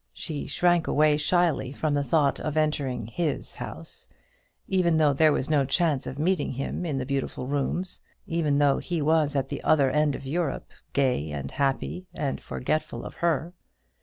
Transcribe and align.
She 0.13 0.47
shrank 0.47 0.87
away 0.87 1.15
shyly 1.17 1.71
from 1.73 1.93
the 1.93 2.03
thought 2.03 2.39
of 2.39 2.57
entering 2.57 3.05
his 3.05 3.53
house, 3.57 4.07
even 4.67 4.97
though 4.97 5.13
there 5.13 5.31
was 5.31 5.47
no 5.47 5.63
chance 5.63 6.07
of 6.07 6.17
meeting 6.17 6.53
him 6.53 6.87
in 6.87 6.97
the 6.97 7.05
beautiful 7.05 7.45
rooms; 7.45 8.01
even 8.25 8.57
though 8.57 8.79
he 8.79 8.99
was 8.99 9.35
at 9.35 9.49
the 9.49 9.63
other 9.63 9.91
end 9.91 10.15
of 10.15 10.25
Europe, 10.25 10.71
gay 10.93 11.29
and 11.29 11.51
happy, 11.51 12.07
and 12.15 12.41
forgetful 12.41 13.05
of 13.05 13.13
her. 13.17 13.53